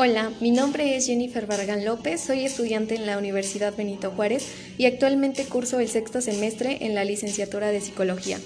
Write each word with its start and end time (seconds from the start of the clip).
Hola, 0.00 0.30
mi 0.38 0.52
nombre 0.52 0.96
es 0.96 1.06
Jennifer 1.06 1.46
Barragán 1.46 1.84
López, 1.84 2.20
soy 2.20 2.44
estudiante 2.44 2.94
en 2.94 3.04
la 3.04 3.18
Universidad 3.18 3.74
Benito 3.76 4.12
Juárez 4.12 4.46
y 4.78 4.86
actualmente 4.86 5.44
curso 5.44 5.80
el 5.80 5.88
sexto 5.88 6.20
semestre 6.20 6.86
en 6.86 6.94
la 6.94 7.02
licenciatura 7.02 7.72
de 7.72 7.80
Psicología. 7.80 8.38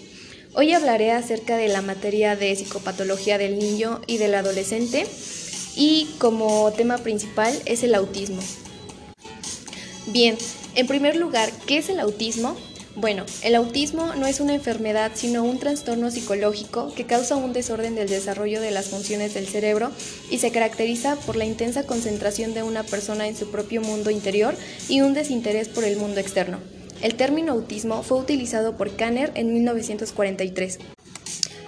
Hoy 0.54 0.72
hablaré 0.72 1.12
acerca 1.12 1.58
de 1.58 1.68
la 1.68 1.82
materia 1.82 2.36
de 2.36 2.56
psicopatología 2.56 3.36
del 3.36 3.58
niño 3.58 4.00
y 4.06 4.16
del 4.16 4.34
adolescente 4.34 5.06
y 5.76 6.08
como 6.16 6.72
tema 6.72 6.96
principal 6.96 7.54
es 7.66 7.82
el 7.82 7.94
autismo. 7.96 8.40
Bien, 10.06 10.38
en 10.74 10.86
primer 10.86 11.16
lugar, 11.16 11.52
¿qué 11.66 11.76
es 11.76 11.90
el 11.90 12.00
autismo? 12.00 12.56
Bueno, 12.94 13.24
el 13.42 13.54
autismo 13.54 14.14
no 14.16 14.26
es 14.26 14.40
una 14.40 14.52
enfermedad, 14.54 15.12
sino 15.14 15.44
un 15.44 15.58
trastorno 15.58 16.10
psicológico 16.10 16.92
que 16.94 17.06
causa 17.06 17.36
un 17.36 17.54
desorden 17.54 17.94
del 17.94 18.08
desarrollo 18.08 18.60
de 18.60 18.70
las 18.70 18.88
funciones 18.88 19.32
del 19.32 19.46
cerebro 19.46 19.90
y 20.30 20.38
se 20.38 20.50
caracteriza 20.50 21.16
por 21.16 21.36
la 21.36 21.46
intensa 21.46 21.84
concentración 21.84 22.52
de 22.52 22.62
una 22.62 22.82
persona 22.82 23.26
en 23.26 23.34
su 23.34 23.50
propio 23.50 23.80
mundo 23.80 24.10
interior 24.10 24.54
y 24.90 25.00
un 25.00 25.14
desinterés 25.14 25.68
por 25.68 25.84
el 25.84 25.96
mundo 25.96 26.20
externo. 26.20 26.58
El 27.00 27.14
término 27.14 27.52
autismo 27.52 28.02
fue 28.02 28.18
utilizado 28.18 28.76
por 28.76 28.94
Kanner 28.94 29.32
en 29.36 29.54
1943. 29.54 30.78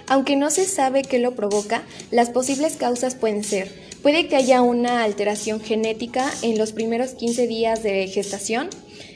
Aunque 0.07 0.35
no 0.35 0.51
se 0.51 0.65
sabe 0.65 1.01
qué 1.01 1.17
lo 1.17 1.33
provoca, 1.33 1.83
las 2.11 2.29
posibles 2.29 2.77
causas 2.77 3.15
pueden 3.15 3.43
ser, 3.43 3.71
puede 4.03 4.27
que 4.27 4.35
haya 4.35 4.61
una 4.61 5.03
alteración 5.03 5.59
genética 5.59 6.31
en 6.43 6.59
los 6.59 6.71
primeros 6.71 7.15
15 7.15 7.47
días 7.47 7.81
de 7.81 8.07
gestación, 8.07 8.69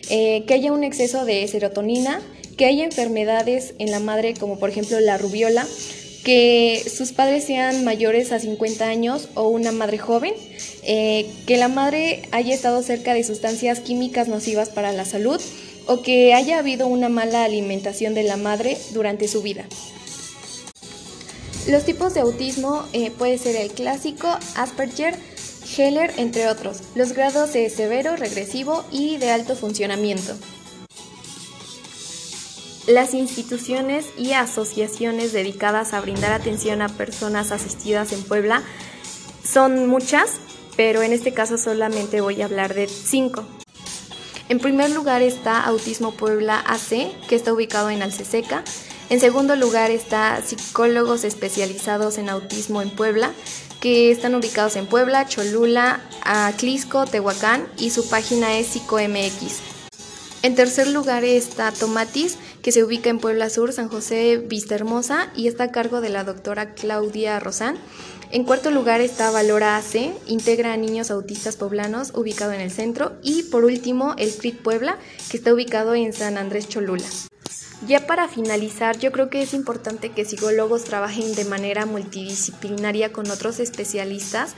eh, 0.09 0.43
que 0.47 0.53
haya 0.53 0.71
un 0.71 0.83
exceso 0.83 1.25
de 1.25 1.47
serotonina, 1.47 2.21
que 2.57 2.65
haya 2.65 2.83
enfermedades 2.83 3.73
en 3.80 3.91
la 3.91 3.99
madre 3.99 4.33
como 4.33 4.59
por 4.59 4.69
ejemplo 4.69 4.99
la 4.99 5.17
rubiola, 5.17 5.66
que 6.23 6.83
sus 6.94 7.11
padres 7.11 7.45
sean 7.45 7.83
mayores 7.83 8.31
a 8.31 8.39
50 8.39 8.88
años 8.88 9.30
o 9.35 9.47
una 9.47 9.72
madre 9.72 9.97
joven, 9.97 10.33
eh, 10.83 11.25
que 11.47 11.57
la 11.57 11.67
madre 11.67 12.23
haya 12.31 12.53
estado 12.53 12.81
cerca 12.83 13.13
de 13.13 13.23
sustancias 13.23 13.80
químicas 13.80 14.27
nocivas 14.27 14.69
para 14.69 14.91
la 14.91 15.05
salud 15.05 15.41
o 15.88 16.02
que 16.02 16.33
haya 16.33 16.59
habido 16.59 16.88
una 16.88 17.09
mala 17.09 17.44
alimentación 17.44 18.13
de 18.13 18.23
la 18.23 18.38
madre 18.38 18.77
durante 18.94 19.27
su 19.27 19.41
vida. 19.41 19.66
Los 21.67 21.85
tipos 21.85 22.13
de 22.13 22.22
autismo 22.22 22.83
eh, 22.94 23.11
puede 23.11 23.38
ser 23.38 23.55
el 23.55 23.72
clásico, 23.72 24.27
Asperger, 24.55 25.16
Heller, 25.78 26.14
entre 26.17 26.48
otros, 26.48 26.81
los 26.95 27.14
grados 27.14 27.53
de 27.53 27.70
severo, 27.70 28.16
regresivo 28.16 28.86
y 28.92 29.17
de 29.17 29.31
alto 29.31 29.56
funcionamiento. 29.56 30.36
Las 32.88 33.14
instituciones 33.14 34.08
y 34.17 34.34
asociaciones 34.34 35.31
dedicadas 35.31 35.94
a 35.94 36.02
brindar 36.02 36.31
atención 36.31 36.81
a 36.81 36.90
personas 36.90 37.52
asistidas 37.52 38.12
en 38.14 38.23
Puebla 38.23 38.64
son 39.44 39.88
muchas, 39.88 40.40
pero 40.75 41.03
en 41.03 41.14
este 41.14 41.34
caso 41.34 41.58
solamente 41.58 42.22
voy 42.22 42.42
a 42.42 42.45
hablar 42.45 42.73
de 42.73 42.88
cinco. 42.88 43.45
En 44.50 44.59
primer 44.59 44.90
lugar 44.90 45.22
está 45.22 45.62
Autismo 45.62 46.14
Puebla 46.14 46.59
AC, 46.59 47.12
que 47.28 47.36
está 47.36 47.53
ubicado 47.53 47.92
en 47.92 48.02
Alceseca. 48.02 48.64
En 49.09 49.19
segundo 49.19 49.55
lugar 49.55 49.89
está 49.89 50.39
Psicólogos 50.45 51.23
especializados 51.23 52.19
en 52.19 52.29
autismo 52.29 52.83
en 52.83 52.91
Puebla, 52.91 53.31
que 53.81 54.11
están 54.11 54.35
ubicados 54.35 54.75
en 54.75 54.85
Puebla, 54.85 55.27
Cholula, 55.27 56.01
Aclisco, 56.21 57.07
Tehuacán 57.07 57.67
y 57.79 57.89
su 57.89 58.07
página 58.07 58.59
es 58.59 58.67
PsicoMX. 58.67 59.61
En 60.43 60.53
tercer 60.55 60.89
lugar 60.89 61.23
está 61.23 61.71
Tomatis, 61.71 62.38
que 62.61 62.71
se 62.71 62.83
ubica 62.83 63.09
en 63.09 63.17
Puebla 63.17 63.49
Sur, 63.49 63.73
San 63.73 63.89
José, 63.89 64.38
Vista 64.38 64.75
Hermosa 64.75 65.31
y 65.35 65.47
está 65.47 65.66
a 65.66 65.71
cargo 65.71 66.01
de 66.01 66.09
la 66.09 66.23
doctora 66.23 66.75
Claudia 66.75 67.39
Rosán. 67.39 67.78
En 68.31 68.44
cuarto 68.44 68.69
lugar 68.69 69.01
está 69.01 69.31
Valora 69.31 69.75
AC, 69.75 70.13
integra 70.28 70.72
a 70.73 70.78
niños 70.78 71.09
autistas 71.09 71.55
poblanos, 71.55 72.11
ubicado 72.13 72.53
en 72.53 72.61
el 72.61 72.69
centro. 72.69 73.13
Y 73.23 73.41
por 73.44 73.66
último, 73.66 74.13
el 74.19 74.31
CRIT 74.35 74.61
Puebla, 74.61 75.00
que 75.31 75.38
está 75.38 75.51
ubicado 75.51 75.95
en 75.95 76.13
San 76.13 76.38
Andrés 76.38 76.69
Cholula. 76.69 77.07
Ya 77.88 78.06
para 78.06 78.28
finalizar, 78.28 79.00
yo 79.00 79.13
creo 79.13 79.29
que 79.29 79.41
es 79.41 79.53
importante 79.53 80.12
que 80.12 80.25
psicólogos 80.25 80.84
trabajen 80.84 81.34
de 81.34 81.45
manera 81.45 81.85
multidisciplinaria 81.85 83.13
con 83.13 83.31
otros 83.31 83.59
especialistas 83.62 84.53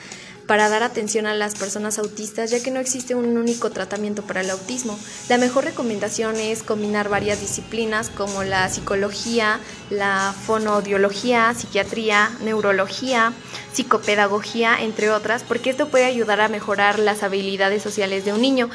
para 0.47 0.69
dar 0.69 0.81
atención 0.81 1.27
a 1.27 1.35
las 1.35 1.53
personas 1.53 1.99
autistas, 1.99 2.49
ya 2.49 2.63
que 2.63 2.71
no 2.71 2.79
existe 2.79 3.13
un 3.13 3.37
único 3.37 3.69
tratamiento 3.69 4.23
para 4.23 4.41
el 4.41 4.49
autismo. 4.49 4.99
La 5.29 5.37
mejor 5.37 5.65
recomendación 5.65 6.35
es 6.37 6.63
combinar 6.63 7.09
varias 7.09 7.39
disciplinas 7.39 8.09
como 8.09 8.43
la 8.43 8.67
psicología, 8.69 9.59
la 9.91 10.33
fonoaudiología, 10.47 11.53
psiquiatría, 11.53 12.31
neurología, 12.43 13.33
psicopedagogía, 13.71 14.81
entre 14.81 15.11
otras, 15.11 15.43
porque 15.43 15.69
esto 15.69 15.89
puede 15.89 16.05
ayudar 16.05 16.41
a 16.41 16.49
mejorar 16.49 16.97
las 16.97 17.21
habilidades 17.21 17.83
sociales 17.83 18.25
de 18.25 18.33
un 18.33 18.41
niño 18.41 18.69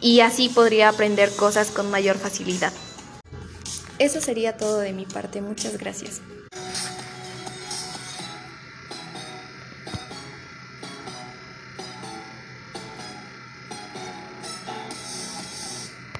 y 0.00 0.20
así 0.20 0.48
podría 0.48 0.88
aprender 0.88 1.30
cosas 1.36 1.70
con 1.70 1.90
mayor 1.90 2.16
facilidad. 2.16 2.72
Eso 4.00 4.22
sería 4.22 4.56
todo 4.56 4.78
de 4.78 4.94
mi 4.94 5.04
parte. 5.04 5.42
Muchas 5.42 5.76
gracias. 5.76 6.22